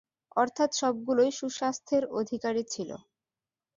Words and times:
অর্থাৎ 0.37 0.69
সবগুলোই 0.75 1.31
সুস্বাস্থ্যের 1.39 2.03
অধিকারী 2.19 2.63
ছিল। 2.65 2.89